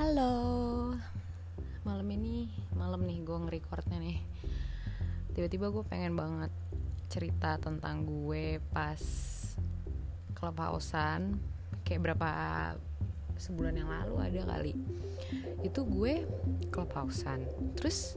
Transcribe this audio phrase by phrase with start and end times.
[0.00, 0.96] Halo.
[1.84, 4.16] Malam ini Malam nih gue nge-recordnya nih.
[5.36, 6.48] Tiba-tiba gue pengen banget
[7.12, 8.96] Cerita tentang gue Pas
[10.32, 11.36] Clubhouse-an
[11.84, 12.30] Kayak berapa
[13.36, 14.72] Sebulan yang lalu ada kali.
[15.60, 16.24] Itu gue
[16.72, 17.44] Clubhouse-an.
[17.76, 18.16] Terus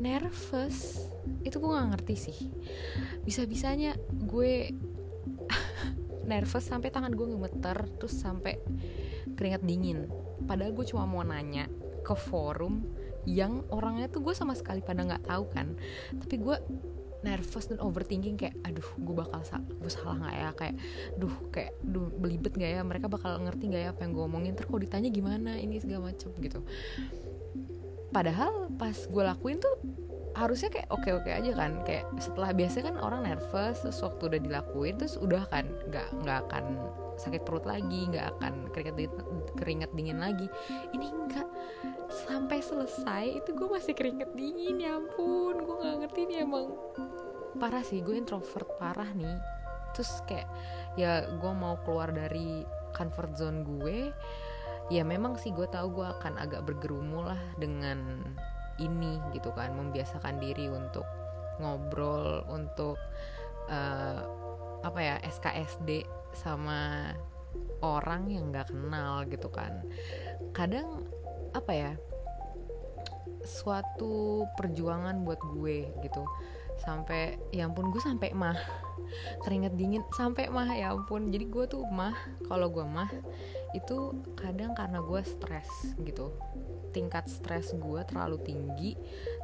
[0.00, 0.96] Nervous.
[1.44, 2.38] Itu gue gak ngerti sih.
[3.20, 4.72] Bisa-bisanya gue
[6.32, 8.56] nervous sampai tangan gue gemeter terus sampai
[9.36, 10.08] keringat dingin
[10.44, 11.66] padahal gue cuma mau nanya
[12.00, 12.84] ke forum
[13.28, 15.76] yang orangnya tuh gue sama sekali pada nggak tahu kan.
[16.16, 16.56] Tapi gue
[17.20, 20.50] nervous dan overthinking kayak aduh gue bakal sa gue salah nggak ya?
[20.56, 20.76] Kayak
[21.20, 22.82] duh kayak duh belibet nggak ya?
[22.84, 24.52] Mereka bakal ngerti nggak ya apa yang gue omongin?
[24.56, 26.64] Terus kalau ditanya gimana ini segala macem gitu.
[28.10, 29.76] Padahal pas gue lakuin tuh
[30.30, 31.84] harusnya kayak oke oke aja kan.
[31.84, 36.38] Kayak setelah biasa kan orang nervous terus waktu udah dilakuin terus udah kan nggak nggak
[36.48, 36.64] akan
[37.20, 38.96] sakit perut lagi nggak akan keringat
[39.60, 40.48] keringat dingin lagi.
[40.96, 41.48] Ini enggak.
[42.08, 45.60] Sampai selesai itu gue masih keringet dingin ya ampun.
[45.60, 46.72] Gue nggak ngerti nih emang
[47.60, 48.00] parah sih.
[48.00, 49.36] Gue introvert parah nih.
[49.92, 50.48] Terus kayak
[50.96, 52.64] ya gue mau keluar dari
[52.96, 54.10] comfort zone gue
[54.90, 58.24] ya memang sih gue tahu gue akan agak bergerumul lah dengan
[58.80, 59.76] ini gitu kan.
[59.76, 61.04] Membiasakan diri untuk
[61.60, 62.96] ngobrol untuk
[63.68, 64.24] uh,
[64.80, 67.12] apa ya SKSD sama
[67.80, 69.84] orang yang nggak kenal gitu kan.
[70.52, 71.06] Kadang
[71.56, 71.92] apa ya
[73.42, 76.22] suatu perjuangan buat gue gitu.
[76.80, 78.56] Sampai ya ampun gue sampai mah
[79.44, 81.32] keringet dingin sampai mah ya ampun.
[81.32, 82.14] Jadi gue tuh mah
[82.46, 83.10] kalau gue mah
[83.76, 85.68] itu kadang karena gue stres
[86.02, 86.34] gitu.
[86.90, 88.92] Tingkat stres gue terlalu tinggi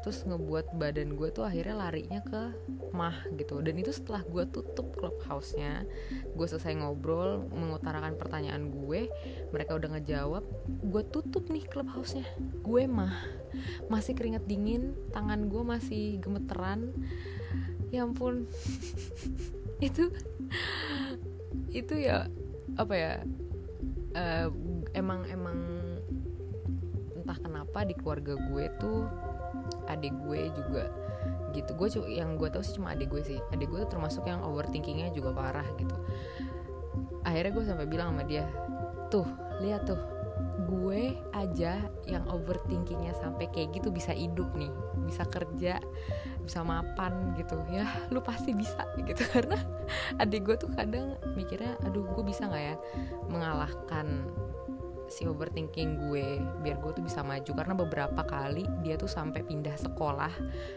[0.02, 2.42] terus ngebuat badan gue tuh akhirnya larinya ke
[2.91, 3.62] mah gitu.
[3.62, 5.86] Dan itu setelah gue tutup clubhouse-nya
[6.34, 9.06] gue selesai ngobrol mengutarakan pertanyaan gue
[9.54, 12.27] mereka udah ngejawab gue tutup nih clubhouse-nya.
[12.66, 13.14] Gue mah.
[13.88, 16.91] Masih keringet dingin tangan gue masih gemeteran.
[17.94, 18.50] Ya ampun.
[19.86, 20.09] Itu
[21.70, 22.31] itu ya
[22.76, 23.12] apa ya
[24.16, 24.49] uh,
[24.97, 25.59] emang emang
[27.12, 29.04] entah kenapa di keluarga gue tuh
[29.93, 30.88] adik gue juga
[31.53, 31.71] gitu.
[31.77, 33.38] Gue yang gue tahu sih cuma adik gue sih.
[33.53, 35.97] Adik gue tuh termasuk yang overthinkingnya juga parah gitu.
[37.27, 38.49] Akhirnya gue sampai bilang sama dia
[39.12, 39.27] tuh
[39.62, 39.99] lihat tuh
[40.69, 44.72] gue aja yang overthinkingnya sampai kayak gitu bisa hidup nih
[45.04, 45.80] bisa kerja
[46.47, 47.58] bisa mapan gitu.
[47.69, 49.26] Ya lu pasti bisa gitu.
[49.34, 49.58] Karena
[50.22, 52.76] adik gue tuh kadang mikirnya aduh gue bisa nggak ya
[53.26, 54.30] mengalahkan
[55.06, 57.50] si overthinking gue biar gue tuh bisa maju?
[57.50, 60.32] Karena beberapa kali dia tuh sampai pindah sekolah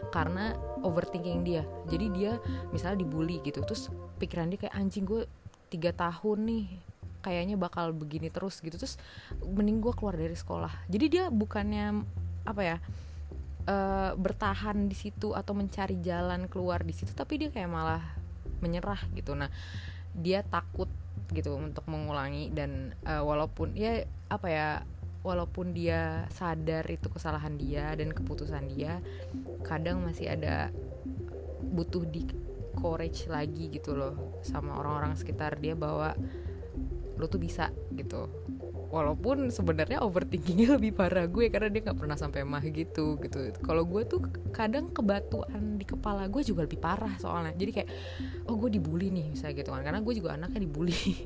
[0.09, 1.61] karena overthinking dia.
[1.85, 2.41] Jadi dia
[2.73, 5.29] misalnya dibully gitu terus pikiran dia kayak anjing gue
[5.69, 6.88] tiga tahun nih
[7.19, 8.75] kayaknya bakal begini terus gitu.
[8.75, 8.95] Terus
[9.43, 10.87] mending gue keluar dari sekolah.
[10.87, 12.03] Jadi dia bukannya
[12.47, 12.77] apa ya
[13.67, 18.03] uh, bertahan di situ atau mencari jalan keluar di situ tapi dia kayak malah
[18.63, 19.35] menyerah gitu.
[19.35, 19.51] Nah
[20.15, 20.89] dia takut
[21.29, 24.01] gitu untuk mengulangi dan uh, walaupun ya
[24.33, 24.69] apa ya
[25.21, 29.03] walaupun dia sadar itu kesalahan dia dan keputusan dia
[29.67, 30.71] kadang masih ada
[31.59, 32.23] butuh di
[32.79, 35.59] courage lagi gitu loh sama orang-orang sekitar.
[35.59, 36.15] Dia bahwa
[37.19, 38.31] lo tuh bisa gitu
[38.89, 43.53] walaupun sebenarnya overthinkingnya lebih parah gue karena dia nggak pernah sampai mah gitu gitu.
[43.61, 47.53] Kalau gue tuh kadang kebatuan di kepala gue juga lebih parah soalnya.
[47.53, 47.89] Jadi kayak
[48.49, 49.81] oh gue dibully nih misalnya gitu kan.
[49.85, 50.97] Karena gue juga anaknya dibully.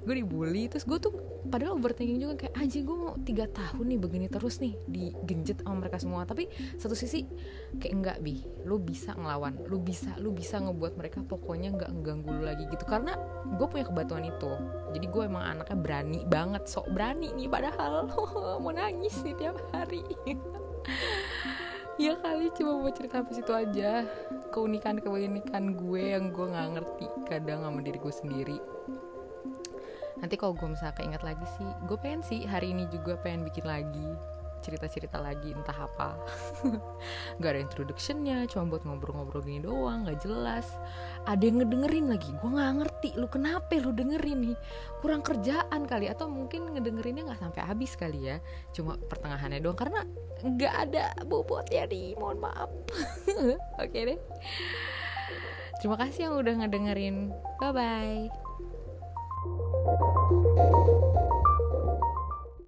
[0.00, 1.12] Gue dibully terus gue tuh
[1.52, 5.84] padahal overthinking juga kayak aja gue mau tiga tahun nih begini terus nih digenjet sama
[5.84, 6.24] mereka semua.
[6.24, 7.24] Tapi satu sisi
[7.80, 8.40] kayak enggak bi.
[8.64, 12.84] Lu bisa ngelawan lu bisa lu bisa ngebuat mereka pokoknya nggak mengganggu lu lagi gitu.
[12.88, 13.16] Karena
[13.56, 14.52] gue punya kebatuan itu.
[14.96, 18.10] Jadi gue emang anaknya berani banget sok berani nih padahal
[18.62, 20.02] mau nangis nih tiap hari.
[22.00, 24.08] Ya kali cuma mau cerita sampai situ aja.
[24.48, 28.58] Keunikan keunikan gue yang gue nggak ngerti kadang sama diri gue sendiri.
[30.20, 33.64] Nanti kalau gue misalnya keinget lagi sih gue pengen sih hari ini juga pengen bikin
[33.64, 34.08] lagi
[34.60, 36.16] cerita-cerita lagi entah apa.
[37.42, 40.68] Gak ada introductionnya cuma buat ngobrol-ngobrol gini doang gak jelas.
[41.24, 42.30] Ada yang ngedengerin lagi.
[42.40, 44.56] Gue nggak ngerti lu kenapa lu dengerin nih?
[45.04, 48.36] Kurang kerjaan kali atau mungkin ngedengerinnya nggak sampai habis kali ya.
[48.72, 50.04] Cuma pertengahannya doang karena
[50.40, 52.72] nggak ada bobotnya nih mohon maaf.
[53.80, 54.18] Oke okay deh.
[55.80, 57.32] Terima kasih yang udah ngedengerin.
[57.60, 58.28] Bye bye